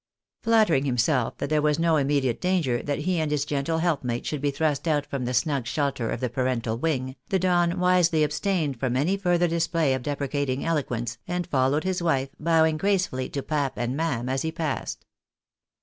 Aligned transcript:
Flattering 0.41 0.85
himself 0.85 1.37
that 1.37 1.51
there 1.51 1.61
was 1.61 1.77
no 1.77 1.97
immediate 1.97 2.41
danger 2.41 2.81
that 2.81 2.97
he 3.01 3.19
and 3.19 3.29
his 3.29 3.45
gentle 3.45 3.77
helpmate 3.77 4.25
should 4.25 4.41
be 4.41 4.49
thrust 4.49 4.87
out 4.87 5.05
from 5.05 5.25
the 5.25 5.33
snug 5.35 5.67
shel 5.67 5.91
ter 5.91 6.09
of 6.09 6.21
the 6.21 6.27
parental 6.27 6.75
wing, 6.75 7.15
the 7.29 7.37
Don 7.37 7.79
wisely 7.79 8.23
abstained 8.23 8.79
from 8.79 8.97
any 8.97 9.15
further 9.15 9.47
display 9.47 9.93
of 9.93 10.01
deprecating 10.01 10.65
eloquence, 10.65 11.19
and 11.27 11.45
followed 11.45 11.83
his 11.83 12.01
wife, 12.01 12.29
bowing 12.39 12.79
gracefuUy 12.79 13.31
to" 13.31 13.43
pap 13.43 13.73
and 13.77 13.95
mam" 13.95 14.27
as 14.27 14.41
he 14.41 14.51
passed. 14.51 15.05